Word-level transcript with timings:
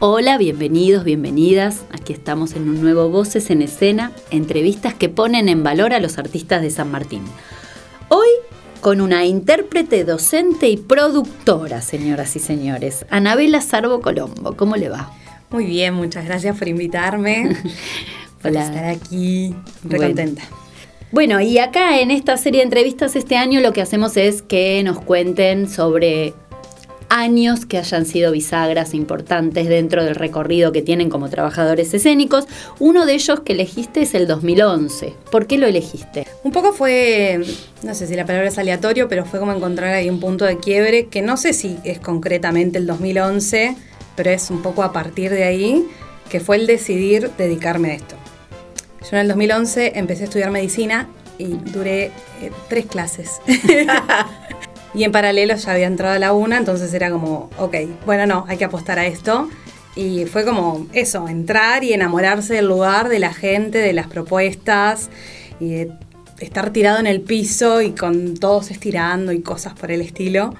Hola, 0.00 0.38
bienvenidos, 0.38 1.02
bienvenidas. 1.02 1.84
Aquí 1.90 2.12
estamos 2.12 2.54
en 2.54 2.68
un 2.68 2.80
nuevo 2.80 3.08
Voces 3.08 3.50
en 3.50 3.62
Escena, 3.62 4.12
entrevistas 4.30 4.94
que 4.94 5.08
ponen 5.08 5.48
en 5.48 5.64
valor 5.64 5.92
a 5.92 5.98
los 5.98 6.18
artistas 6.18 6.62
de 6.62 6.70
San 6.70 6.92
Martín. 6.92 7.22
Hoy 8.06 8.28
con 8.80 9.00
una 9.00 9.24
intérprete, 9.24 10.04
docente 10.04 10.68
y 10.68 10.76
productora, 10.76 11.82
señoras 11.82 12.36
y 12.36 12.38
señores, 12.38 13.06
Anabela 13.10 13.60
Sarbo 13.60 14.00
Colombo. 14.00 14.54
¿Cómo 14.54 14.76
le 14.76 14.88
va? 14.88 15.10
Muy 15.50 15.66
bien, 15.66 15.94
muchas 15.94 16.26
gracias 16.26 16.56
por 16.56 16.68
invitarme. 16.68 17.56
por 18.40 18.52
estar 18.52 18.84
aquí, 18.84 19.52
re 19.82 19.98
contenta. 19.98 20.42
Bueno, 21.10 21.40
y 21.40 21.58
acá 21.58 21.98
en 21.98 22.12
esta 22.12 22.36
serie 22.36 22.60
de 22.60 22.66
entrevistas 22.66 23.16
este 23.16 23.36
año 23.36 23.60
lo 23.60 23.72
que 23.72 23.82
hacemos 23.82 24.16
es 24.16 24.42
que 24.42 24.80
nos 24.84 25.00
cuenten 25.00 25.68
sobre 25.68 26.34
años 27.08 27.66
que 27.66 27.78
hayan 27.78 28.06
sido 28.06 28.32
bisagras 28.32 28.94
importantes 28.94 29.68
dentro 29.68 30.04
del 30.04 30.14
recorrido 30.14 30.72
que 30.72 30.82
tienen 30.82 31.10
como 31.10 31.28
trabajadores 31.28 31.92
escénicos. 31.94 32.46
Uno 32.78 33.06
de 33.06 33.14
ellos 33.14 33.40
que 33.40 33.52
elegiste 33.52 34.02
es 34.02 34.14
el 34.14 34.26
2011. 34.26 35.14
¿Por 35.30 35.46
qué 35.46 35.58
lo 35.58 35.66
elegiste? 35.66 36.26
Un 36.44 36.52
poco 36.52 36.72
fue, 36.72 37.40
no 37.82 37.94
sé 37.94 38.06
si 38.06 38.14
la 38.14 38.26
palabra 38.26 38.48
es 38.48 38.58
aleatorio, 38.58 39.08
pero 39.08 39.24
fue 39.24 39.40
como 39.40 39.52
encontrar 39.52 39.94
ahí 39.94 40.10
un 40.10 40.20
punto 40.20 40.44
de 40.44 40.58
quiebre 40.58 41.06
que 41.06 41.22
no 41.22 41.36
sé 41.36 41.52
si 41.52 41.78
es 41.84 41.98
concretamente 41.98 42.78
el 42.78 42.86
2011, 42.86 43.76
pero 44.16 44.30
es 44.30 44.50
un 44.50 44.62
poco 44.62 44.82
a 44.82 44.92
partir 44.92 45.30
de 45.30 45.44
ahí 45.44 45.86
que 46.28 46.40
fue 46.40 46.56
el 46.56 46.66
decidir 46.66 47.30
dedicarme 47.38 47.92
a 47.92 47.94
esto. 47.94 48.16
Yo 49.02 49.16
en 49.16 49.18
el 49.18 49.28
2011 49.28 49.92
empecé 49.94 50.22
a 50.22 50.24
estudiar 50.24 50.50
medicina 50.50 51.08
y 51.38 51.46
duré 51.46 52.06
eh, 52.42 52.50
tres 52.68 52.86
clases. 52.86 53.40
Y 54.94 55.04
en 55.04 55.12
paralelo 55.12 55.54
ya 55.54 55.72
había 55.72 55.86
entrado 55.86 56.14
a 56.14 56.18
la 56.18 56.32
una, 56.32 56.56
entonces 56.56 56.92
era 56.94 57.10
como, 57.10 57.50
ok, 57.58 57.76
bueno, 58.06 58.26
no, 58.26 58.44
hay 58.48 58.56
que 58.56 58.64
apostar 58.64 58.98
a 58.98 59.06
esto. 59.06 59.48
Y 59.96 60.26
fue 60.26 60.44
como 60.44 60.86
eso, 60.92 61.28
entrar 61.28 61.84
y 61.84 61.92
enamorarse 61.92 62.54
del 62.54 62.66
lugar, 62.66 63.08
de 63.08 63.18
la 63.18 63.34
gente, 63.34 63.78
de 63.78 63.92
las 63.92 64.06
propuestas, 64.06 65.10
y 65.60 65.88
estar 66.38 66.70
tirado 66.70 67.00
en 67.00 67.06
el 67.06 67.20
piso 67.20 67.82
y 67.82 67.92
con 67.92 68.34
todos 68.34 68.70
estirando 68.70 69.32
y 69.32 69.42
cosas 69.42 69.74
por 69.74 69.90
el 69.90 70.00
estilo. 70.00 70.54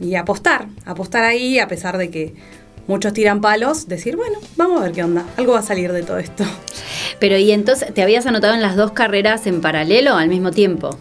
Y 0.00 0.16
apostar, 0.16 0.66
apostar 0.84 1.24
ahí 1.24 1.58
a 1.58 1.68
pesar 1.68 1.98
de 1.98 2.10
que 2.10 2.34
muchos 2.86 3.12
tiran 3.12 3.40
palos, 3.40 3.88
decir, 3.88 4.16
bueno, 4.16 4.38
vamos 4.56 4.80
a 4.80 4.84
ver 4.84 4.92
qué 4.92 5.04
onda, 5.04 5.24
algo 5.36 5.52
va 5.52 5.60
a 5.60 5.62
salir 5.62 5.92
de 5.92 6.02
todo 6.02 6.18
esto. 6.18 6.44
Pero 7.18 7.38
y 7.38 7.52
entonces, 7.52 7.92
¿te 7.94 8.02
habías 8.02 8.26
anotado 8.26 8.54
en 8.54 8.62
las 8.62 8.76
dos 8.76 8.92
carreras 8.92 9.46
en 9.46 9.60
paralelo 9.60 10.14
al 10.14 10.28
mismo 10.28 10.50
tiempo? 10.50 10.98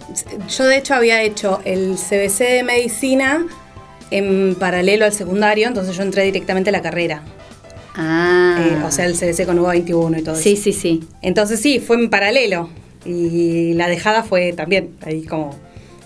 Yo 0.47 0.65
de 0.65 0.77
hecho 0.77 0.93
había 0.93 1.21
hecho 1.21 1.61
el 1.65 1.95
CBC 1.95 2.39
de 2.39 2.63
medicina 2.63 3.45
en 4.11 4.55
paralelo 4.55 5.05
al 5.05 5.13
secundario, 5.13 5.67
entonces 5.67 5.95
yo 5.95 6.03
entré 6.03 6.23
directamente 6.23 6.69
a 6.69 6.73
la 6.73 6.81
carrera. 6.81 7.23
Ah. 7.95 8.57
Eh, 8.59 8.83
o 8.85 8.91
sea, 8.91 9.05
el 9.05 9.13
CBC 9.13 9.45
con 9.45 9.59
UBA21 9.59 10.19
y 10.19 10.23
todo 10.23 10.35
sí, 10.35 10.53
eso. 10.53 10.63
Sí, 10.63 10.73
sí, 10.73 10.79
sí. 10.79 11.03
Entonces 11.21 11.59
sí, 11.59 11.79
fue 11.79 11.95
en 11.97 12.09
paralelo. 12.09 12.69
Y 13.05 13.73
la 13.73 13.87
dejada 13.87 14.23
fue 14.23 14.53
también 14.53 14.91
ahí 15.01 15.23
como 15.23 15.55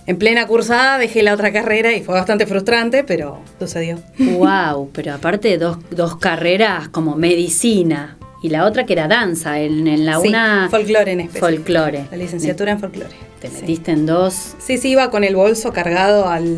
en 0.08 0.16
plena 0.16 0.46
cursada 0.46 0.96
dejé 0.96 1.22
la 1.22 1.34
otra 1.34 1.52
carrera 1.52 1.92
y 1.92 2.02
fue 2.02 2.14
bastante 2.14 2.46
frustrante, 2.46 3.04
pero 3.04 3.42
sucedió. 3.58 3.98
Wow, 4.18 4.90
pero 4.90 5.12
aparte 5.12 5.58
dos, 5.58 5.76
dos 5.90 6.16
carreras 6.16 6.88
como 6.88 7.14
medicina 7.14 8.16
y 8.42 8.48
la 8.48 8.64
otra 8.64 8.86
que 8.86 8.94
era 8.94 9.06
danza, 9.06 9.60
en, 9.60 10.06
la 10.06 10.18
una... 10.18 10.68
folclore 10.70 11.12
en 11.12 11.20
especial. 11.20 11.56
Folclore. 11.56 12.06
La 12.10 12.16
licenciatura 12.16 12.72
en 12.72 12.80
folclore. 12.80 13.14
Te 13.38 13.50
metiste 13.50 13.92
en 13.92 14.06
dos... 14.06 14.54
Sí, 14.58 14.78
sí, 14.78 14.92
iba 14.92 15.10
con 15.10 15.24
el 15.24 15.36
bolso 15.36 15.74
cargado 15.74 16.26
al, 16.26 16.56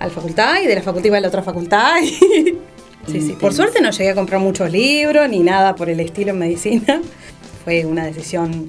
al 0.00 0.10
facultad 0.10 0.60
y 0.60 0.66
de 0.66 0.74
la 0.74 0.82
facultad 0.82 1.06
iba 1.06 1.18
a 1.18 1.20
la 1.20 1.28
otra 1.28 1.42
facultad. 1.44 1.94
sí, 3.06 3.20
sí. 3.20 3.36
Por 3.40 3.54
suerte 3.54 3.80
no 3.80 3.92
llegué 3.92 4.10
a 4.10 4.14
comprar 4.16 4.40
muchos 4.40 4.68
libros 4.68 5.28
ni 5.28 5.38
nada 5.38 5.76
por 5.76 5.90
el 5.90 6.00
estilo 6.00 6.30
en 6.32 6.40
medicina. 6.40 7.00
Fue 7.62 7.86
una 7.86 8.04
decisión 8.04 8.66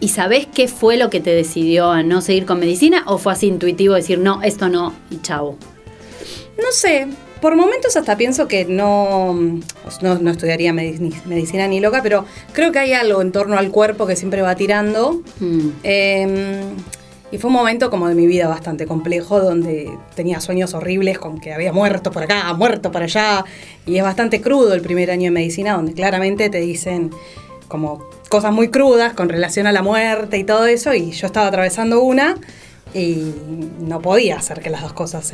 ¿Y 0.00 0.08
sabés 0.08 0.46
qué 0.46 0.68
fue 0.68 0.96
lo 0.96 1.10
que 1.10 1.20
te 1.20 1.30
decidió 1.30 1.90
a 1.90 2.02
no 2.02 2.20
seguir 2.20 2.46
con 2.46 2.60
medicina 2.60 3.04
o 3.06 3.18
fue 3.18 3.32
así 3.32 3.46
intuitivo 3.46 3.94
decir, 3.94 4.18
no, 4.18 4.42
esto 4.42 4.68
no 4.68 4.92
y 5.10 5.20
chavo? 5.20 5.56
No 6.58 6.72
sé, 6.72 7.06
por 7.40 7.54
momentos 7.56 7.96
hasta 7.96 8.16
pienso 8.16 8.48
que 8.48 8.64
no, 8.64 9.34
no, 10.02 10.30
estudiaría 10.30 10.72
medicina 10.72 11.68
ni 11.68 11.80
loca, 11.80 12.00
pero 12.02 12.24
creo 12.52 12.72
que 12.72 12.78
hay 12.78 12.92
algo 12.92 13.20
en 13.22 13.32
torno 13.32 13.58
al 13.58 13.70
cuerpo 13.70 14.06
que 14.06 14.16
siempre 14.16 14.42
va 14.42 14.54
tirando. 14.56 15.22
Hmm. 15.38 15.70
Em, 15.82 16.76
y 17.30 17.38
fue 17.38 17.48
un 17.48 17.54
momento 17.54 17.90
como 17.90 18.08
de 18.08 18.14
mi 18.14 18.26
vida 18.26 18.46
bastante 18.46 18.86
complejo, 18.86 19.40
donde 19.40 19.90
tenía 20.14 20.40
sueños 20.40 20.74
horribles 20.74 21.18
con 21.18 21.40
que 21.40 21.52
había 21.52 21.72
muerto 21.72 22.10
por 22.10 22.22
acá, 22.22 22.52
muerto 22.54 22.90
por 22.92 23.02
allá. 23.02 23.44
Y 23.84 23.96
es 23.96 24.02
bastante 24.02 24.40
crudo 24.40 24.72
el 24.74 24.80
primer 24.80 25.10
año 25.10 25.24
de 25.24 25.32
medicina, 25.32 25.74
donde 25.74 25.92
claramente 25.92 26.48
te 26.50 26.60
dicen 26.60 27.10
como 27.68 28.04
cosas 28.28 28.52
muy 28.52 28.68
crudas 28.68 29.14
con 29.14 29.28
relación 29.28 29.66
a 29.66 29.72
la 29.72 29.82
muerte 29.82 30.38
y 30.38 30.44
todo 30.44 30.66
eso, 30.66 30.94
y 30.94 31.12
yo 31.12 31.26
estaba 31.26 31.46
atravesando 31.46 32.02
una 32.02 32.36
y 32.94 33.34
no 33.80 34.00
podía 34.00 34.36
hacer 34.36 34.60
que 34.60 34.70
las 34.70 34.82
dos 34.82 34.92
cosas 34.92 35.32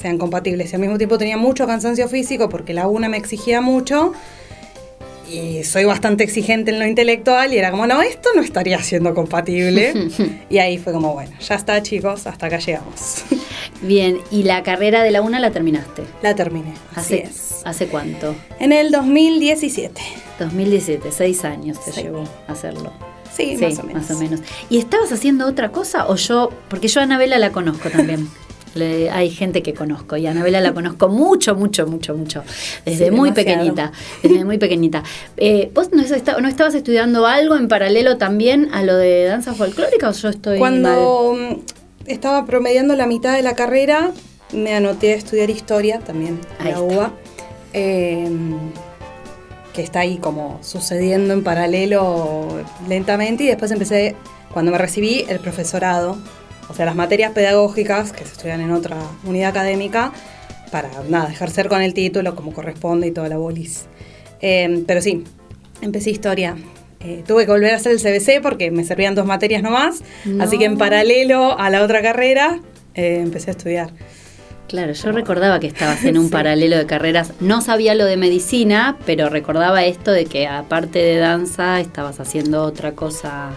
sean 0.00 0.18
compatibles. 0.18 0.72
Y 0.72 0.76
al 0.76 0.80
mismo 0.80 0.98
tiempo 0.98 1.18
tenía 1.18 1.36
mucho 1.36 1.66
cansancio 1.66 2.08
físico 2.08 2.48
porque 2.48 2.72
la 2.74 2.86
una 2.86 3.08
me 3.08 3.16
exigía 3.16 3.60
mucho 3.60 4.12
y 5.30 5.64
soy 5.64 5.84
bastante 5.84 6.24
exigente 6.24 6.70
en 6.70 6.78
lo 6.78 6.86
intelectual 6.86 7.52
y 7.52 7.58
era 7.58 7.70
como, 7.70 7.86
no, 7.86 8.02
esto 8.02 8.30
no 8.34 8.42
estaría 8.42 8.82
siendo 8.82 9.14
compatible. 9.14 9.94
y 10.50 10.58
ahí 10.58 10.78
fue 10.78 10.92
como, 10.92 11.14
bueno, 11.14 11.32
ya 11.40 11.54
está 11.54 11.82
chicos, 11.82 12.26
hasta 12.26 12.46
acá 12.46 12.58
llegamos. 12.58 13.24
Bien, 13.82 14.18
¿y 14.30 14.42
la 14.42 14.62
carrera 14.62 15.02
de 15.02 15.10
la 15.10 15.22
una 15.22 15.40
la 15.40 15.50
terminaste? 15.50 16.02
La 16.22 16.34
terminé. 16.34 16.74
Así 16.94 17.16
es. 17.16 17.62
¿Hace 17.64 17.86
cuánto? 17.86 18.34
En 18.58 18.72
el 18.72 18.90
2017. 18.90 20.00
2017, 20.38 21.12
seis 21.12 21.44
años 21.44 21.82
te 21.84 21.92
llevó 21.92 22.24
a 22.48 22.52
hacerlo. 22.52 22.92
Sí, 23.32 23.56
más 23.60 23.78
o 23.78 23.84
menos. 23.84 24.02
Más 24.02 24.16
o 24.16 24.18
menos. 24.18 24.40
¿Y 24.68 24.78
estabas 24.78 25.12
haciendo 25.12 25.46
otra 25.46 25.70
cosa 25.70 26.08
o 26.08 26.16
yo? 26.16 26.50
Porque 26.68 26.88
yo 26.88 27.00
a 27.00 27.04
Anabela 27.04 27.38
la 27.38 27.52
conozco 27.52 27.90
también. 27.90 28.28
hay 28.76 29.30
gente 29.30 29.62
que 29.62 29.74
conozco 29.74 30.16
y 30.16 30.26
a 30.26 30.30
Anabela 30.30 30.60
la 30.60 30.72
conozco 30.72 31.08
mucho, 31.08 31.54
mucho, 31.54 31.86
mucho, 31.86 32.14
mucho. 32.14 32.44
Desde 32.84 33.10
muy 33.10 33.32
pequeñita. 33.32 33.92
Desde 34.22 34.44
muy 34.44 34.58
pequeñita. 34.58 35.02
Eh, 35.36 35.70
¿Vos 35.74 35.90
no, 35.92 36.02
estabas 36.02 36.74
estudiando 36.74 37.26
algo 37.26 37.56
en 37.56 37.68
paralelo 37.68 38.16
también 38.16 38.68
a 38.72 38.82
lo 38.82 38.96
de 38.96 39.24
danza 39.24 39.54
folclórica 39.54 40.08
o 40.08 40.12
yo 40.12 40.28
estoy 40.28 40.58
Cuando 40.58 41.60
estaba 42.06 42.46
promediando 42.46 42.94
la 42.94 43.06
mitad 43.06 43.34
de 43.34 43.42
la 43.42 43.54
carrera, 43.54 44.12
me 44.52 44.74
anoté 44.74 45.14
a 45.14 45.16
estudiar 45.16 45.50
historia 45.50 45.98
también 46.00 46.40
en 46.60 46.70
la 46.70 46.80
UBA. 46.80 47.12
Em, 47.72 48.58
que 49.72 49.82
está 49.82 50.00
ahí 50.00 50.16
como 50.16 50.58
sucediendo 50.62 51.32
en 51.32 51.44
paralelo 51.44 52.48
lentamente 52.88 53.44
y 53.44 53.46
después 53.46 53.70
empecé, 53.70 54.16
cuando 54.52 54.72
me 54.72 54.78
recibí, 54.78 55.24
el 55.28 55.38
profesorado, 55.38 56.18
o 56.70 56.74
sea, 56.74 56.86
las 56.86 56.96
materias 56.96 57.32
pedagógicas 57.32 58.12
que 58.12 58.24
se 58.24 58.32
estudian 58.32 58.60
en 58.60 58.70
otra 58.70 58.96
unidad 59.24 59.50
académica 59.50 60.12
para, 60.70 60.88
nada, 61.08 61.30
ejercer 61.30 61.68
con 61.68 61.82
el 61.82 61.94
título 61.94 62.36
como 62.36 62.52
corresponde 62.52 63.08
y 63.08 63.10
toda 63.10 63.28
la 63.28 63.36
bolis. 63.36 63.86
Em, 64.40 64.84
pero 64.86 65.02
sí, 65.02 65.24
empecé 65.82 66.10
historia 66.10 66.56
eh, 67.02 67.24
tuve 67.26 67.46
que 67.46 67.50
volver 67.50 67.72
a 67.72 67.76
hacer 67.76 67.92
el 67.92 67.98
CBC 67.98 68.42
porque 68.42 68.70
me 68.70 68.84
servían 68.84 69.14
dos 69.14 69.24
materias 69.24 69.62
nomás, 69.62 70.02
así 70.38 70.58
que 70.58 70.66
en 70.66 70.76
paralelo 70.76 71.58
a 71.58 71.70
la 71.70 71.82
otra 71.82 72.02
carrera 72.02 72.60
eh, 72.94 73.20
empecé 73.22 73.50
a 73.50 73.52
estudiar. 73.52 73.90
Claro, 74.68 74.92
yo 74.92 75.10
recordaba 75.10 75.58
que 75.60 75.66
estabas 75.66 76.04
en 76.04 76.18
un 76.18 76.28
paralelo 76.30 76.76
de 76.76 76.84
carreras. 76.84 77.32
No 77.40 77.62
sabía 77.62 77.94
lo 77.94 78.04
de 78.04 78.18
medicina, 78.18 78.98
pero 79.06 79.30
recordaba 79.30 79.82
esto 79.84 80.12
de 80.12 80.26
que 80.26 80.46
aparte 80.46 80.98
de 80.98 81.16
danza 81.16 81.80
estabas 81.80 82.20
haciendo 82.20 82.62
otra 82.64 82.92
cosa 82.92 83.52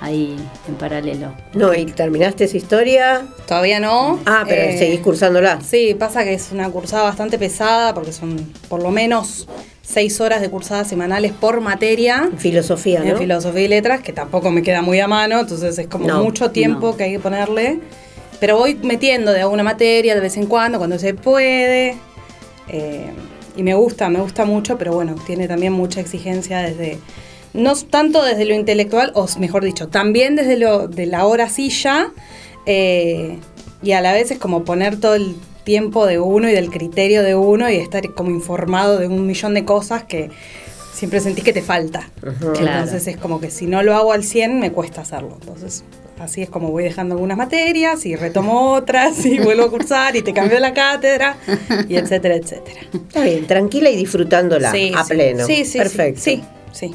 ahí 0.00 0.36
en 0.66 0.74
paralelo. 0.74 1.32
No, 1.54 1.74
¿y 1.74 1.86
terminaste 1.86 2.44
esa 2.44 2.56
historia? 2.56 3.26
Todavía 3.46 3.80
no. 3.80 4.18
Ah, 4.26 4.44
pero 4.48 4.62
eh, 4.62 4.78
seguís 4.78 5.00
cursándola. 5.00 5.60
Sí, 5.60 5.94
pasa 5.98 6.24
que 6.24 6.34
es 6.34 6.52
una 6.52 6.70
cursada 6.70 7.02
bastante 7.02 7.38
pesada 7.38 7.94
porque 7.94 8.12
son 8.12 8.52
por 8.68 8.82
lo 8.82 8.90
menos 8.90 9.48
seis 9.82 10.20
horas 10.20 10.40
de 10.40 10.50
cursadas 10.50 10.88
semanales 10.88 11.32
por 11.32 11.60
materia. 11.60 12.30
Filosofía, 12.36 13.00
¿no? 13.00 13.06
En 13.12 13.18
filosofía 13.18 13.62
y 13.62 13.68
letras, 13.68 14.00
que 14.02 14.12
tampoco 14.12 14.50
me 14.50 14.62
queda 14.62 14.82
muy 14.82 15.00
a 15.00 15.08
mano, 15.08 15.40
entonces 15.40 15.78
es 15.78 15.86
como 15.86 16.08
mucho 16.22 16.50
tiempo 16.50 16.96
que 16.96 17.04
hay 17.04 17.12
que 17.12 17.20
ponerle. 17.20 17.80
Pero 18.38 18.56
voy 18.56 18.74
metiendo 18.74 19.32
de 19.32 19.40
alguna 19.40 19.64
materia 19.64 20.14
de 20.14 20.20
vez 20.20 20.36
en 20.36 20.46
cuando, 20.46 20.78
cuando 20.78 20.98
se 20.98 21.14
puede. 21.14 21.96
Eh, 22.68 23.10
y 23.56 23.62
me 23.64 23.74
gusta, 23.74 24.08
me 24.08 24.20
gusta 24.20 24.44
mucho, 24.44 24.78
pero 24.78 24.92
bueno, 24.92 25.16
tiene 25.26 25.48
también 25.48 25.72
mucha 25.72 26.00
exigencia 26.00 26.58
desde, 26.60 26.98
no 27.58 27.74
tanto 27.74 28.22
desde 28.24 28.44
lo 28.44 28.54
intelectual, 28.54 29.12
o 29.14 29.26
mejor 29.38 29.64
dicho, 29.64 29.88
también 29.88 30.36
desde 30.36 30.56
lo 30.56 30.88
de 30.88 31.06
la 31.06 31.26
hora 31.26 31.48
silla, 31.48 32.10
eh, 32.66 33.38
y 33.82 33.92
a 33.92 34.00
la 34.00 34.12
vez 34.12 34.30
es 34.30 34.38
como 34.38 34.64
poner 34.64 34.98
todo 34.98 35.14
el 35.14 35.36
tiempo 35.64 36.06
de 36.06 36.18
uno 36.18 36.48
y 36.48 36.52
del 36.52 36.70
criterio 36.70 37.22
de 37.22 37.34
uno 37.34 37.68
y 37.70 37.76
estar 37.76 38.14
como 38.14 38.30
informado 38.30 38.98
de 38.98 39.06
un 39.06 39.26
millón 39.26 39.54
de 39.54 39.64
cosas 39.64 40.04
que 40.04 40.30
siempre 40.94 41.20
sentís 41.20 41.44
que 41.44 41.52
te 41.52 41.62
falta. 41.62 42.10
Entonces 42.58 43.06
es 43.06 43.16
como 43.16 43.40
que 43.40 43.50
si 43.50 43.66
no 43.66 43.82
lo 43.82 43.94
hago 43.94 44.12
al 44.12 44.24
100 44.24 44.60
me 44.60 44.72
cuesta 44.72 45.02
hacerlo. 45.02 45.36
Entonces 45.40 45.84
así 46.18 46.42
es 46.42 46.50
como 46.50 46.70
voy 46.70 46.84
dejando 46.84 47.14
algunas 47.14 47.36
materias 47.36 48.04
y 48.06 48.16
retomo 48.16 48.72
otras 48.72 49.24
y 49.26 49.38
vuelvo 49.38 49.64
a 49.64 49.70
cursar 49.70 50.16
y 50.16 50.22
te 50.22 50.32
cambio 50.32 50.58
la 50.58 50.72
cátedra 50.72 51.36
y 51.88 51.96
etcétera, 51.96 52.36
etcétera. 52.36 52.80
Está 52.92 53.22
bien, 53.22 53.46
tranquila 53.46 53.90
y 53.90 53.96
disfrutándola 53.96 54.72
a 54.96 55.04
pleno. 55.04 55.46
Sí, 55.46 55.64
sí, 55.64 55.78
Perfecto. 55.78 56.20
Sí, 56.20 56.42
sí. 56.72 56.94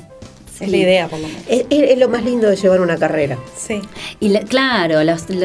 Es 0.60 0.70
la 0.70 0.78
idea, 0.78 1.08
por 1.08 1.20
lo 1.20 1.28
menos. 1.28 1.44
Es, 1.48 1.98
lo 1.98 2.10
más 2.10 2.24
lindo 2.24 2.50
de 2.50 2.56
llevar 2.56 2.82
una 2.82 2.98
carrera. 2.98 3.38
Sí. 3.58 3.82
Y 4.20 4.34
claro, 4.40 5.00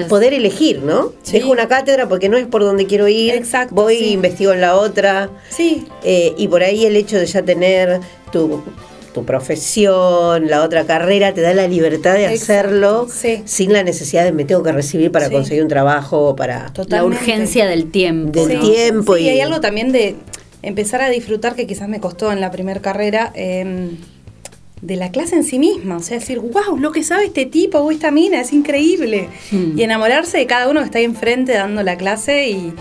poder 0.09 0.35
elegir, 0.35 0.83
¿no? 0.83 1.13
Dejo 1.31 1.51
una 1.51 1.67
cátedra 1.67 2.09
porque 2.09 2.29
no 2.29 2.37
es 2.37 2.47
por 2.47 2.63
donde 2.63 2.87
quiero 2.87 3.09
ir. 3.09 3.35
Exacto. 3.35 3.75
Voy 3.75 3.97
e 3.97 4.09
investigo 4.11 4.53
en 4.53 4.61
la 4.61 4.77
otra. 4.77 5.31
Sí. 5.49 5.87
Eh, 6.05 6.35
y 6.37 6.49
por 6.49 6.63
ahí 6.63 6.85
el 6.85 6.97
hecho 6.97 7.19
de 7.19 7.27
ya 7.27 7.43
tener 7.43 8.01
tu, 8.33 8.63
profesión, 9.27 10.47
la 10.47 10.63
otra 10.63 10.85
carrera, 10.85 11.35
te 11.35 11.41
da 11.41 11.53
la 11.53 11.67
libertad 11.67 12.15
de 12.15 12.27
hacerlo 12.27 13.09
sin 13.47 13.73
la 13.73 13.83
necesidad 13.83 14.23
de 14.23 14.31
me 14.31 14.45
tengo 14.45 14.63
que 14.63 14.71
recibir 14.71 15.11
para 15.11 15.29
conseguir 15.29 15.65
un 15.65 15.69
trabajo, 15.69 16.37
para... 16.37 16.73
La 16.87 17.05
urgencia 17.05 17.67
del 17.67 17.91
tiempo. 17.91 18.47
Del 18.47 18.61
tiempo. 18.61 19.17
y 19.17 19.29
hay 19.29 19.41
algo 19.41 19.61
también 19.61 19.91
de 19.91 20.15
empezar 20.63 21.03
a 21.03 21.11
disfrutar 21.11 21.57
que 21.57 21.67
quizás 21.67 21.89
me 21.89 21.99
costó 21.99 22.31
en 22.31 22.41
la 22.41 22.53
primera 22.53 22.81
carrera. 22.81 23.33
Eh, 23.35 23.97
de 24.81 24.97
la 24.97 25.11
clase 25.11 25.37
en 25.37 25.45
sí 25.45 25.59
misma, 25.59 25.97
o 25.97 26.03
sea, 26.03 26.19
decir, 26.19 26.39
wow, 26.39 26.77
lo 26.79 26.93
que 26.93 27.03
sabe 27.03 27.27
este 27.27 27.47
tipo 27.47 27.79
o 27.79 27.91
esta 27.91 28.11
mina 28.11 28.41
es 28.41 28.53
increíble. 28.53 29.29
Hmm. 29.51 29.79
Y 29.79 29.83
enamorarse 29.83 30.39
de 30.39 30.47
cada 30.47 30.69
uno 30.69 30.81
que 30.81 30.87
está 30.87 30.99
ahí 30.99 31.05
enfrente 31.05 31.53
dando 31.53 31.83
la 31.83 31.97
clase 31.97 32.49
y, 32.49 32.75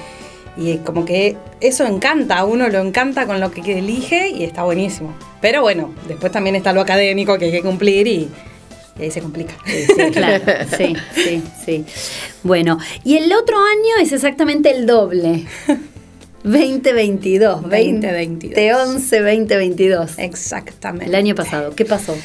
como 0.86 1.06
que 1.06 1.38
eso 1.62 1.86
encanta, 1.86 2.40
a 2.40 2.46
uno 2.46 2.68
lo 2.68 2.80
encanta 2.80 3.28
con 3.28 3.40
lo 3.40 3.52
que 3.52 3.78
elige 3.78 4.30
y 4.30 4.44
está 4.44 4.64
buenísimo. 4.64 5.14
Pero 5.40 5.62
bueno, 5.62 5.94
después 6.08 6.32
también 6.32 6.56
está 6.56 6.74
lo 6.74 6.82
académico 6.82 7.38
que 7.38 7.46
hay 7.46 7.52
que 7.52 7.62
cumplir 7.62 8.08
y, 8.08 8.28
ahí 9.00 9.12
se 9.12 9.22
complica. 9.22 9.54
Sí, 9.66 10.12
claro, 10.12 10.44
sí, 10.78 10.96
sí, 11.14 11.44
sí. 11.64 11.86
Bueno, 12.42 12.80
y 13.04 13.18
el 13.18 13.32
otro 13.34 13.58
año 13.58 14.02
es 14.02 14.12
exactamente 14.12 14.72
el 14.72 14.86
doble. 14.86 15.46
2022. 16.48 17.62
2022. 17.64 18.56
2011, 18.56 19.20
2022. 19.20 20.20
Exactamente. 20.20 21.06
El 21.06 21.16
año 21.16 21.36
pasado. 21.36 21.76
¿Qué 21.76 21.86
pasó? 21.86 22.16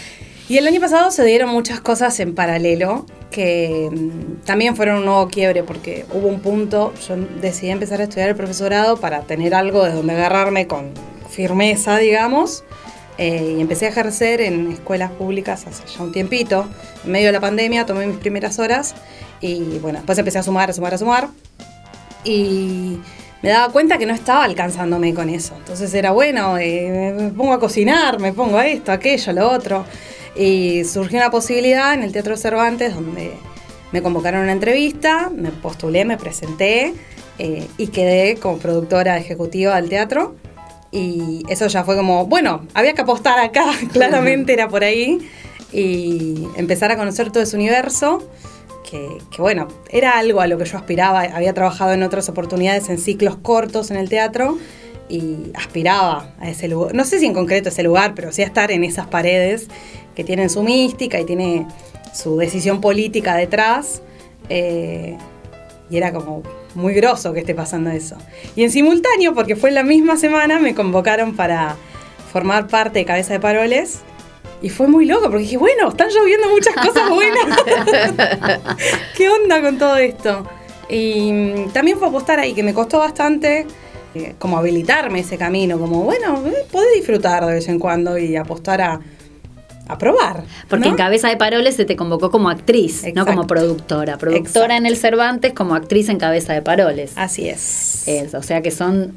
Y 0.49 0.59
el 0.59 0.67
año 0.67 0.81
pasado 0.81 1.11
se 1.11 1.25
dieron 1.25 1.51
muchas 1.51 1.81
cosas 1.81 2.19
en 2.21 2.35
paralelo 2.35 3.07
que 3.31 3.89
mm, 3.91 4.45
también 4.45 4.77
fueron 4.77 4.99
un 4.99 5.07
nuevo 5.07 5.29
quiebre 5.29 5.63
porque 5.63 6.05
hubo 6.13 6.29
un 6.29 6.41
punto, 6.41 6.93
yo 7.09 7.17
decidí 7.41 7.71
empezar 7.71 8.01
a 8.01 8.05
estudiar 8.05 8.29
el 8.29 8.37
profesorado 8.37 8.99
para 8.99 9.23
tener 9.23 9.55
algo 9.55 9.85
de 9.85 9.93
donde 9.93 10.13
agarrarme 10.13 10.67
con 10.67 10.91
firmeza, 11.31 11.97
digamos, 11.99 12.65
eh, 13.19 13.55
y 13.57 13.61
empecé 13.61 13.87
a 13.87 13.89
ejercer 13.89 14.41
en 14.41 14.73
escuelas 14.73 15.11
públicas 15.13 15.67
hace 15.67 15.83
ya 15.87 16.03
un 16.03 16.13
tiempito. 16.13 16.67
En 17.05 17.13
medio 17.13 17.27
de 17.27 17.33
la 17.33 17.41
pandemia 17.41 17.87
tomé 17.87 18.07
mis 18.07 18.19
primeras 18.19 18.59
horas 18.59 18.95
y 19.41 19.79
bueno, 19.79 19.99
después 19.99 20.19
empecé 20.19 20.39
a 20.39 20.43
sumar, 20.43 20.71
a 20.71 20.73
sumar, 20.73 20.95
a 20.95 20.99
sumar. 20.99 21.29
Y 22.25 22.99
me 23.43 23.51
daba 23.51 23.73
cuenta 23.73 23.99
que 23.99 24.07
no 24.07 24.15
estaba 24.15 24.45
alcanzándome 24.45 25.13
con 25.15 25.29
eso. 25.29 25.55
Entonces 25.57 25.93
era 25.95 26.13
bueno, 26.13 26.59
eh, 26.59 27.15
me 27.17 27.31
pongo 27.31 27.53
a 27.53 27.61
cocinar, 27.61 28.21
me 28.21 28.33
pongo 28.33 28.57
a 28.57 28.67
esto, 28.67 28.93
aquello, 28.93 29.33
lo 29.33 29.51
otro. 29.51 29.85
Y 30.37 30.85
surgió 30.85 31.19
una 31.19 31.31
posibilidad 31.31 31.93
en 31.93 32.03
el 32.03 32.13
Teatro 32.13 32.37
Cervantes 32.37 32.95
donde 32.95 33.33
me 33.91 34.01
convocaron 34.01 34.41
a 34.41 34.45
una 34.45 34.53
entrevista, 34.53 35.31
me 35.35 35.51
postulé, 35.51 36.05
me 36.05 36.17
presenté 36.17 36.95
eh, 37.39 37.67
y 37.77 37.89
quedé 37.89 38.37
como 38.37 38.59
productora 38.59 39.19
ejecutiva 39.19 39.77
del 39.77 39.89
teatro. 39.89 40.37
Y 40.93 41.43
eso 41.49 41.67
ya 41.67 41.85
fue 41.85 41.97
como, 41.97 42.27
bueno, 42.27 42.67
había 42.75 42.93
que 42.93 43.03
apostar 43.03 43.39
acá, 43.41 43.67
claramente 43.93 44.53
era 44.53 44.69
por 44.69 44.85
ahí. 44.85 45.19
Y 45.73 46.47
empezar 46.57 46.93
a 46.93 46.97
conocer 46.97 47.33
todo 47.33 47.43
ese 47.43 47.57
universo 47.57 48.29
que, 48.93 49.19
bueno, 49.39 49.69
era 49.91 50.19
algo 50.19 50.43
a 50.43 50.47
lo 50.47 50.59
que 50.59 50.67
yo 50.67 50.77
aspiraba. 50.77 51.23
Había 51.23 51.55
trabajado 51.55 51.95
en 51.95 52.03
otras 52.03 52.29
oportunidades 52.29 52.91
en 52.91 52.99
ciclos 52.99 53.37
cortos 53.37 53.91
en 53.91 53.97
el 53.97 54.11
teatro 54.11 54.59
y 55.09 55.51
aspiraba 55.55 56.35
a 56.39 56.51
ese 56.51 56.69
lugar. 56.69 56.95
No 56.95 57.07
sé 57.07 57.19
si 57.19 57.25
en 57.25 57.33
concreto 57.33 57.71
ese 57.71 57.83
lugar, 57.83 58.15
pero 58.15 58.33
sí 58.33 58.43
a 58.43 58.45
estar 58.45 58.71
en 58.71 58.85
esas 58.85 59.07
paredes 59.07 59.69
que 60.15 60.25
tienen 60.25 60.51
su 60.51 60.63
mística 60.63 61.19
y 61.19 61.25
tiene 61.25 61.67
su 62.13 62.37
decisión 62.37 62.83
política 62.83 63.35
detrás. 63.35 64.03
Eh, 64.51 65.17
y 65.89 65.97
era 65.97 66.13
como 66.13 66.43
muy 66.75 66.93
groso 66.93 67.33
que 67.33 67.41
esté 67.41 67.55
pasando 67.55 67.89
eso. 67.91 68.17
Y 68.57 68.65
en 68.65 68.71
simultáneo, 68.71 69.35
porque 69.35 69.57
fue 69.57 69.71
la 69.71 69.85
misma 69.85 70.19
semana, 70.19 70.59
me 70.59 70.75
convocaron 70.75 71.35
para 71.35 71.77
formar 72.31 72.67
parte 72.67 72.99
de 72.99 73.05
Cabeza 73.07 73.33
de 73.33 73.41
Paroles 73.41 74.01
y 74.63 74.69
fue 74.71 74.87
muy 74.87 75.07
loco 75.07 75.23
porque 75.25 75.39
dije, 75.39 75.57
bueno, 75.57 75.89
están 75.89 76.09
lloviendo 76.09 76.49
muchas 76.49 76.75
cosas 76.75 77.11
buenas. 77.11 77.59
¿Qué 79.17 79.29
onda 79.29 79.61
con 79.61 79.77
todo 79.77 79.97
esto? 79.97 80.47
Y 80.89 81.33
mm, 81.33 81.71
también 81.73 81.99
fue 81.99 82.09
apostar 82.09 82.39
ahí, 82.39 82.55
que 82.55 82.63
me 82.63 82.73
costó 82.73 82.99
bastante 82.99 83.67
eh, 84.15 84.35
como 84.39 84.59
habilitarme 84.59 85.21
ese 85.21 85.37
camino, 85.37 85.79
como, 85.79 86.05
bueno, 86.05 86.43
eh, 86.47 86.67
podés 86.71 86.95
disfrutar 86.95 87.45
de 87.45 87.55
vez 87.55 87.69
en 87.69 87.79
cuando 87.79 88.17
y 88.19 88.37
apostar 88.37 88.81
a, 88.81 89.01
a 89.89 89.99
probar. 89.99 90.45
Porque 90.69 90.89
en 90.89 90.95
Cabeza 90.95 91.29
de 91.29 91.37
Paroles 91.37 91.75
se 91.75 91.85
te 91.85 91.97
convocó 91.97 92.31
como 92.31 92.49
actriz, 92.49 93.05
no 93.15 93.27
como 93.27 93.47
productora. 93.47 94.17
Productora 94.17 94.77
en 94.77 94.87
el 94.87 94.97
Cervantes 94.97 95.53
como 95.55 95.75
actriz 95.75 96.09
en 96.09 96.19
Cabeza 96.19 96.53
de 96.53 96.63
Paroles. 96.63 97.13
Así 97.17 97.49
es. 97.49 98.07
es. 98.07 98.35
O 98.35 98.43
sea 98.43 98.63
que 98.63 98.71
son 98.71 99.15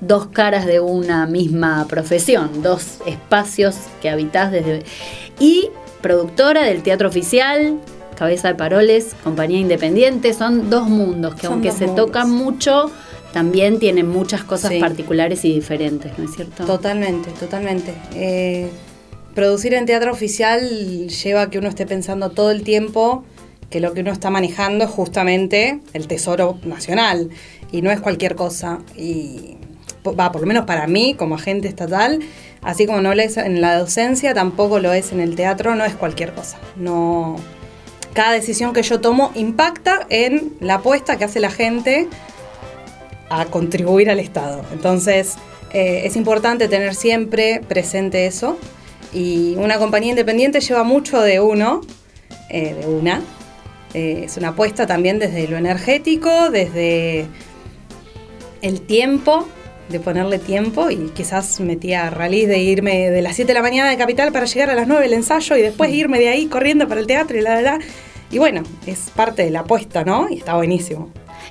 dos 0.00 0.28
caras 0.28 0.66
de 0.66 0.80
una 0.80 1.26
misma 1.26 1.86
profesión, 1.88 2.62
dos 2.62 2.98
espacios 3.06 3.76
que 4.00 4.10
habitas 4.10 4.50
desde... 4.50 4.84
Y 5.38 5.70
productora 6.00 6.64
del 6.64 6.82
teatro 6.82 7.08
oficial, 7.08 7.78
Cabeza 8.16 8.48
de 8.48 8.54
Paroles, 8.54 9.14
compañía 9.24 9.58
independiente, 9.58 10.34
son 10.34 10.70
dos 10.70 10.88
mundos 10.88 11.34
que 11.34 11.46
aunque 11.46 11.72
se 11.72 11.88
tocan 11.88 12.30
mucho, 12.30 12.90
también 13.32 13.78
tienen 13.78 14.08
muchas 14.08 14.44
cosas 14.44 14.72
particulares 14.74 15.44
y 15.44 15.54
diferentes, 15.54 16.18
¿no 16.18 16.24
es 16.24 16.34
cierto? 16.34 16.64
Totalmente, 16.64 17.30
totalmente. 17.30 17.94
Eh, 18.14 18.68
producir 19.34 19.74
en 19.74 19.86
teatro 19.86 20.12
oficial 20.12 21.08
lleva 21.08 21.42
a 21.42 21.50
que 21.50 21.58
uno 21.58 21.68
esté 21.68 21.86
pensando 21.86 22.30
todo 22.30 22.50
el 22.50 22.62
tiempo 22.62 23.24
que 23.70 23.80
lo 23.80 23.94
que 23.94 24.00
uno 24.00 24.10
está 24.10 24.30
manejando 24.30 24.84
es 24.84 24.90
justamente 24.90 25.80
el 25.92 26.08
tesoro 26.08 26.58
nacional 26.64 27.30
y 27.70 27.82
no 27.82 27.90
es 27.90 28.00
cualquier 28.00 28.34
cosa. 28.34 28.80
Y 28.96 29.56
va, 30.06 30.32
por 30.32 30.40
lo 30.40 30.46
menos 30.46 30.64
para 30.64 30.86
mí 30.86 31.14
como 31.14 31.34
agente 31.34 31.68
estatal, 31.68 32.20
así 32.62 32.86
como 32.86 33.00
no 33.00 33.14
lo 33.14 33.22
es 33.22 33.36
en 33.36 33.60
la 33.60 33.78
docencia, 33.78 34.34
tampoco 34.34 34.78
lo 34.78 34.92
es 34.92 35.12
en 35.12 35.20
el 35.20 35.36
teatro, 35.36 35.74
no 35.74 35.84
es 35.84 35.94
cualquier 35.94 36.32
cosa. 36.32 36.58
No, 36.76 37.36
cada 38.12 38.32
decisión 38.32 38.72
que 38.72 38.82
yo 38.82 39.00
tomo 39.00 39.30
impacta 39.34 40.06
en 40.08 40.54
la 40.60 40.74
apuesta 40.74 41.16
que 41.16 41.24
hace 41.24 41.40
la 41.40 41.50
gente 41.50 42.08
a 43.28 43.46
contribuir 43.46 44.10
al 44.10 44.18
Estado. 44.18 44.62
Entonces, 44.72 45.36
eh, 45.72 46.02
es 46.04 46.16
importante 46.16 46.68
tener 46.68 46.94
siempre 46.94 47.60
presente 47.66 48.26
eso. 48.26 48.58
Y 49.12 49.54
una 49.56 49.78
compañía 49.78 50.10
independiente 50.10 50.60
lleva 50.60 50.82
mucho 50.82 51.20
de 51.20 51.40
uno, 51.40 51.80
eh, 52.48 52.74
de 52.74 52.86
una. 52.86 53.22
Eh, 53.94 54.22
es 54.24 54.36
una 54.36 54.48
apuesta 54.48 54.86
también 54.86 55.18
desde 55.18 55.48
lo 55.48 55.56
energético, 55.56 56.50
desde 56.50 57.26
el 58.62 58.80
tiempo 58.82 59.46
de 59.90 60.00
ponerle 60.00 60.38
tiempo 60.38 60.90
y 60.90 61.10
quizás 61.14 61.60
metía 61.60 62.06
a 62.06 62.10
de 62.10 62.58
irme 62.58 63.10
de 63.10 63.22
las 63.22 63.36
7 63.36 63.48
de 63.48 63.54
la 63.54 63.62
mañana 63.62 63.90
de 63.90 63.96
Capital 63.96 64.32
para 64.32 64.46
llegar 64.46 64.70
a 64.70 64.74
las 64.74 64.86
9 64.86 65.04
el 65.06 65.12
ensayo 65.12 65.56
y 65.56 65.62
después 65.62 65.92
irme 65.92 66.18
de 66.18 66.28
ahí 66.28 66.46
corriendo 66.46 66.88
para 66.88 67.00
el 67.00 67.06
teatro 67.06 67.36
y 67.36 67.40
la, 67.40 67.60
la. 67.60 67.78
Y 68.30 68.38
bueno, 68.38 68.62
es 68.86 69.10
parte 69.14 69.44
de 69.44 69.50
la 69.50 69.60
apuesta, 69.60 70.04
¿no? 70.04 70.28
Y 70.30 70.38
está 70.38 70.54
buenísimo. 70.54 71.10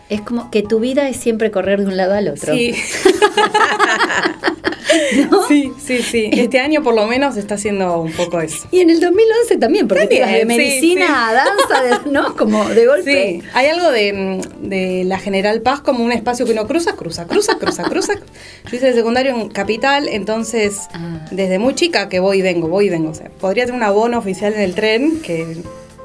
Es 0.10 0.22
como 0.22 0.50
que 0.50 0.64
tu 0.64 0.80
vida 0.80 1.10
es 1.10 1.18
siempre 1.18 1.52
correr 1.52 1.82
de 1.82 1.88
un 1.88 1.98
lado 1.98 2.14
al 2.14 2.30
otro. 2.30 2.54
Sí. 2.54 2.74
Sí, 5.48 5.72
sí, 5.84 6.02
sí. 6.02 6.30
Este 6.34 6.60
año 6.60 6.84
por 6.84 6.94
lo 6.94 7.08
menos 7.08 7.38
está 7.38 7.56
haciendo 7.56 8.00
un 8.02 8.12
poco 8.12 8.40
eso. 8.40 8.68
Y 8.72 8.82
en 8.82 8.90
el 8.90 9.00
2011 9.00 9.58
también, 9.58 9.88
porque 9.88 10.08
de 10.08 10.46
medicina 10.46 11.30
a 11.30 11.34
danza, 11.34 12.02
¿no? 12.12 12.36
Como 12.36 12.68
de 12.70 12.86
golpe. 12.86 13.42
Sí, 13.42 13.48
hay 13.54 13.68
algo 13.68 13.92
de, 13.92 15.04
la 15.06 15.20
General 15.20 15.62
Paz 15.62 15.82
como 15.82 16.04
un 16.04 16.12
espacio 16.12 16.46
que 16.46 16.52
uno 16.52 16.68
cruza, 16.68 16.96
cruza, 16.96 17.26
cruza, 17.26 17.58
cruza, 17.58 17.84
cruza. 17.84 18.14
Yo 18.16 18.78
hice 18.78 18.90
el 18.90 18.96
secundario 18.96 19.36
en 19.36 19.50
Capital, 19.50 20.08
entonces 20.08 20.88
ah. 20.94 21.26
desde 21.32 21.60
muy 21.60 21.76
chica 21.76 22.10
que 22.10 22.20
voy 22.20 22.40
y 22.40 22.42
vengo, 22.42 22.68
voy 22.68 22.88
y 22.88 22.90
vengo. 22.90 23.10
O 23.10 23.16
sea, 23.16 23.30
podría 23.30 23.66
tener 23.66 23.80
un 23.80 23.84
abono 23.84 24.18
oficial 24.20 24.54
en 24.54 24.62
el 24.62 24.76
tren 24.76 25.22
que 25.22 25.58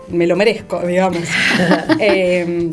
me 0.08 0.26
lo 0.26 0.36
merezco, 0.36 0.80
digamos. 0.80 1.22
eh, 2.00 2.70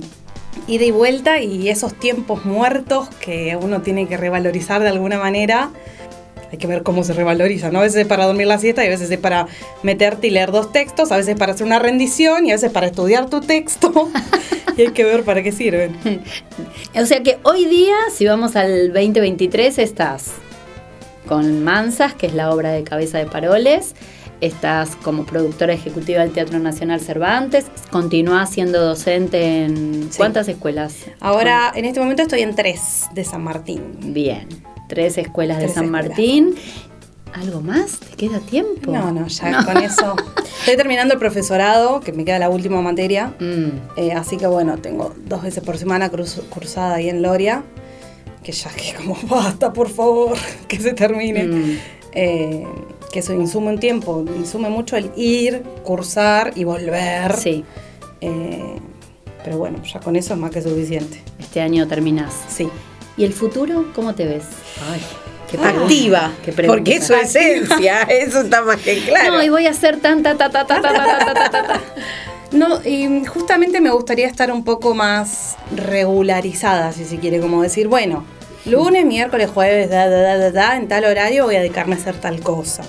ida 0.67 0.85
y 0.85 0.91
vuelta 0.91 1.39
y 1.39 1.69
esos 1.69 1.93
tiempos 1.93 2.45
muertos 2.45 3.09
que 3.19 3.57
uno 3.61 3.81
tiene 3.81 4.07
que 4.07 4.17
revalorizar 4.17 4.81
de 4.81 4.89
alguna 4.89 5.17
manera. 5.17 5.71
Hay 6.51 6.57
que 6.57 6.67
ver 6.67 6.83
cómo 6.83 7.03
se 7.03 7.13
revaloriza, 7.13 7.71
¿no? 7.71 7.79
A 7.79 7.83
veces 7.83 8.01
es 8.01 8.07
para 8.07 8.25
dormir 8.25 8.47
la 8.47 8.57
siesta 8.57 8.83
y 8.83 8.87
a 8.87 8.89
veces 8.89 9.09
es 9.09 9.19
para 9.19 9.47
meterte 9.83 10.27
y 10.27 10.31
leer 10.31 10.51
dos 10.51 10.71
textos, 10.71 11.11
a 11.11 11.17
veces 11.17 11.37
para 11.37 11.53
hacer 11.53 11.65
una 11.65 11.79
rendición 11.79 12.45
y 12.45 12.51
a 12.51 12.55
veces 12.55 12.71
para 12.71 12.87
estudiar 12.87 13.29
tu 13.29 13.41
texto. 13.41 14.09
y 14.77 14.81
hay 14.81 14.91
que 14.91 15.03
ver 15.03 15.23
para 15.23 15.43
qué 15.43 15.51
sirven. 15.51 15.95
o 16.93 17.05
sea 17.05 17.23
que 17.23 17.37
hoy 17.43 17.65
día, 17.65 17.95
si 18.13 18.25
vamos 18.25 18.55
al 18.55 18.87
2023, 18.93 19.77
estás 19.79 20.31
con 21.25 21.63
Mansas, 21.63 22.13
que 22.13 22.27
es 22.27 22.33
la 22.33 22.51
obra 22.51 22.71
de 22.71 22.83
cabeza 22.83 23.17
de 23.17 23.25
Paroles, 23.25 23.95
estás 24.41 24.95
como 24.97 25.25
productora 25.25 25.73
ejecutiva 25.73 26.21
del 26.21 26.33
Teatro 26.33 26.59
Nacional 26.59 26.99
Cervantes, 26.99 27.67
continúas 27.91 28.49
siendo 28.49 28.83
docente 28.83 29.63
en 29.63 30.09
cuántas 30.17 30.47
escuelas? 30.47 30.95
Ahora, 31.19 31.71
en 31.75 31.85
este 31.85 31.99
momento 31.99 32.23
estoy 32.23 32.41
en 32.41 32.55
tres 32.55 33.05
de 33.13 33.23
San 33.23 33.43
Martín. 33.43 33.83
Bien, 34.13 34.47
tres 34.91 35.17
escuelas 35.17 35.59
de 35.59 35.69
San 35.69 35.89
Martín. 35.89 36.53
¿Algo 37.31 37.61
más? 37.61 38.01
¿Te 38.01 38.17
queda 38.17 38.39
tiempo? 38.39 38.91
No, 38.91 39.09
no, 39.09 39.25
ya 39.25 39.63
con 39.63 39.77
eso. 39.77 40.17
Estoy 40.59 40.75
terminando 40.75 41.13
el 41.13 41.19
profesorado, 41.19 42.01
que 42.01 42.11
me 42.11 42.25
queda 42.25 42.39
la 42.39 42.49
última 42.49 42.81
materia. 42.81 43.33
Mm. 43.39 43.69
Eh, 43.95 44.11
así 44.11 44.35
que 44.35 44.47
bueno, 44.47 44.79
tengo 44.79 45.15
dos 45.27 45.43
veces 45.43 45.63
por 45.63 45.77
semana 45.77 46.11
cursada 46.49 46.95
ahí 46.95 47.07
en 47.07 47.21
Loria. 47.21 47.63
Que 48.43 48.51
ya 48.51 48.69
que 48.71 48.95
como 48.95 49.17
basta, 49.29 49.71
por 49.71 49.89
favor, 49.89 50.35
que 50.67 50.77
se 50.77 50.91
termine. 50.91 51.45
Mm. 51.45 51.77
Eh, 52.13 52.67
que 53.13 53.19
eso 53.19 53.33
insume 53.33 53.69
un 53.69 53.79
tiempo, 53.79 54.25
insume 54.37 54.67
mucho 54.67 54.97
el 54.97 55.09
ir, 55.15 55.63
cursar 55.85 56.51
y 56.55 56.65
volver. 56.65 57.33
Sí. 57.37 57.63
Eh, 58.19 58.75
pero 59.41 59.57
bueno, 59.57 59.81
ya 59.83 60.01
con 60.01 60.17
eso 60.17 60.33
es 60.33 60.39
más 60.41 60.51
que 60.51 60.61
suficiente. 60.61 61.23
Este 61.39 61.61
año 61.61 61.87
terminás. 61.87 62.33
Sí. 62.49 62.67
¿Y 63.15 63.23
el 63.23 63.31
futuro 63.31 63.85
cómo 63.95 64.15
te 64.15 64.25
ves? 64.25 64.43
Ay. 64.89 65.01
Qué 65.49 65.57
activa, 65.57 66.31
porque 66.65 66.95
es 66.95 67.07
su 67.07 67.13
esencia, 67.13 68.03
eso 68.09 68.39
está 68.39 68.61
más 68.61 68.77
que 68.77 68.99
claro. 68.99 69.33
No, 69.33 69.43
y 69.43 69.49
voy 69.49 69.67
a 69.67 69.71
hacer 69.71 69.99
tanta, 69.99 70.37
ta, 70.37 70.49
ta, 70.49 70.65
ta, 70.65 70.81
ta, 70.81 70.93
ta, 70.93 71.33
ta, 71.33 71.49
ta, 71.51 71.67
ta. 71.67 71.81
No, 72.53 72.81
y 72.85 73.25
justamente 73.25 73.81
me 73.81 73.89
gustaría 73.91 74.27
estar 74.27 74.49
un 74.49 74.63
poco 74.63 74.93
más 74.93 75.57
regularizada, 75.75 76.93
si 76.93 77.03
se 77.03 77.17
quiere, 77.17 77.41
como 77.41 77.61
decir, 77.61 77.89
bueno, 77.89 78.23
lunes, 78.65 79.05
miércoles, 79.05 79.49
jueves, 79.49 79.89
da, 79.89 80.07
da, 80.07 80.37
da, 80.37 80.51
da, 80.51 80.77
en 80.77 80.87
tal 80.87 81.03
horario 81.03 81.45
voy 81.45 81.55
a 81.55 81.59
dedicarme 81.59 81.95
a 81.95 81.97
hacer 81.97 82.15
tal 82.15 82.39
cosa. 82.39 82.83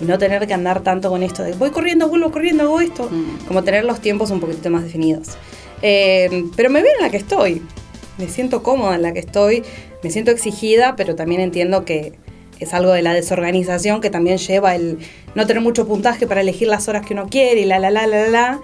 Y 0.00 0.04
no 0.04 0.18
tener 0.18 0.46
que 0.46 0.54
andar 0.54 0.80
tanto 0.80 1.10
con 1.10 1.22
esto 1.22 1.42
de 1.42 1.52
voy 1.52 1.70
corriendo, 1.70 2.08
vuelvo 2.08 2.30
corriendo, 2.32 2.64
hago 2.64 2.80
esto. 2.80 3.08
Mm. 3.10 3.46
Como 3.46 3.62
tener 3.62 3.84
los 3.84 4.00
tiempos 4.00 4.30
un 4.30 4.40
poquito 4.40 4.68
más 4.68 4.82
definidos. 4.82 5.28
Eh, 5.80 6.44
pero 6.56 6.70
me 6.70 6.82
veo 6.82 6.92
en 6.98 7.02
la 7.02 7.10
que 7.10 7.18
estoy. 7.18 7.62
Me 8.22 8.28
siento 8.28 8.62
cómoda 8.62 8.94
en 8.94 9.02
la 9.02 9.12
que 9.12 9.18
estoy. 9.18 9.64
Me 10.04 10.10
siento 10.10 10.30
exigida, 10.30 10.94
pero 10.94 11.16
también 11.16 11.40
entiendo 11.40 11.84
que 11.84 12.12
es 12.60 12.72
algo 12.72 12.92
de 12.92 13.02
la 13.02 13.14
desorganización 13.14 14.00
que 14.00 14.10
también 14.10 14.38
lleva 14.38 14.76
el 14.76 14.98
no 15.34 15.44
tener 15.48 15.60
mucho 15.60 15.88
puntaje 15.88 16.28
para 16.28 16.40
elegir 16.40 16.68
las 16.68 16.86
horas 16.86 17.04
que 17.04 17.14
uno 17.14 17.26
quiere 17.28 17.62
y 17.62 17.64
la, 17.64 17.80
la, 17.80 17.90
la, 17.90 18.06
la, 18.06 18.28
la. 18.28 18.60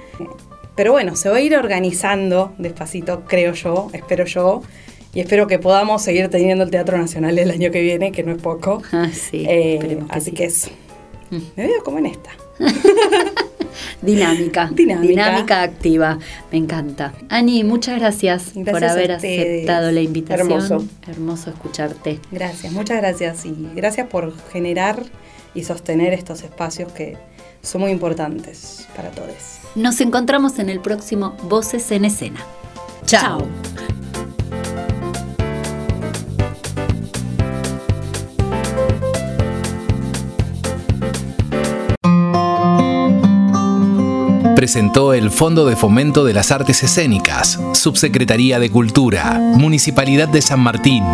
Pero 0.77 0.93
bueno, 0.93 1.17
se 1.17 1.29
va 1.29 1.39
a 1.39 1.41
ir 1.41 1.57
organizando 1.57 2.53
despacito, 2.59 3.25
creo 3.27 3.53
yo, 3.53 3.89
espero 3.93 4.25
yo. 4.27 4.63
Y 5.13 5.19
espero 5.19 5.49
que 5.49 5.59
podamos 5.59 6.03
seguir 6.03 6.29
teniendo 6.29 6.63
el 6.63 6.71
Teatro 6.71 6.97
Nacional 6.97 7.37
el 7.37 7.51
año 7.51 7.73
que 7.73 7.81
viene, 7.81 8.13
que 8.13 8.23
no 8.23 8.31
es 8.31 8.41
poco. 8.41 8.81
Ah, 8.93 9.11
sí, 9.13 9.45
eh, 9.49 9.99
así 10.11 10.31
que 10.31 10.45
eso. 10.45 10.71
Mm. 11.31 11.39
Me 11.57 11.67
veo 11.67 11.83
como 11.83 11.99
en 11.99 12.07
esta. 12.07 12.31
Dinámica, 14.03 14.71
dinámica, 14.73 15.63
activa. 15.63 16.19
Me 16.53 16.59
encanta. 16.59 17.13
Ani, 17.29 17.65
muchas 17.65 17.99
gracias, 17.99 18.53
por 18.71 18.85
haber 18.85 19.13
aceptado 19.13 19.91
la 19.91 20.01
invitación. 20.01 20.51
Hermoso. 20.51 20.85
Hermoso 21.07 21.51
escucharte. 21.51 22.21
Gracias, 22.31 22.73
muchas 22.73 22.99
gracias. 22.99 23.45
Y 23.47 23.71
gracias 23.75 24.07
por 24.09 24.35
generar 24.51 25.03
y 25.55 25.65
sostener 25.65 26.13
estos 26.13 26.43
espacios 26.43 26.93
que 26.93 27.17
son 27.63 27.83
muy 27.83 27.91
importantes 27.91 28.87
para 28.97 29.11
todos. 29.11 29.59
Nos 29.75 30.01
encontramos 30.01 30.59
en 30.59 30.71
el 30.71 30.81
próximo 30.81 31.37
Voces 31.45 31.91
en 31.93 32.05
Escena. 32.05 32.41
Chao. 33.05 33.47
Presentó 44.59 45.15
el 45.15 45.31
Fondo 45.31 45.67
de 45.67 45.77
Fomento 45.77 46.25
de 46.25 46.33
las 46.33 46.51
Artes 46.51 46.83
Escénicas, 46.83 47.61
Subsecretaría 47.75 48.59
de 48.59 48.73
Cultura, 48.73 49.39
Municipalidad 49.55 50.27
de 50.27 50.43
San 50.43 50.59
Martín. 50.59 51.05